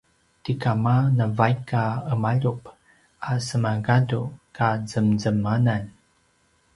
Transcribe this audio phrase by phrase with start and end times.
[0.43, 2.61] ti kama navaik a ’emaljup
[3.29, 4.21] a semagadu
[4.57, 5.83] ka zemzemanan